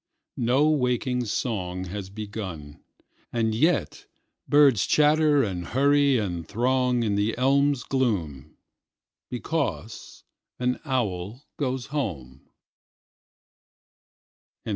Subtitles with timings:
[0.37, 2.83] No waking song has begun,
[3.31, 4.07] And yet
[4.47, 10.23] birds chatter and hurryAnd throng in the elm's gloomBecause
[10.57, 12.49] an owl goes home.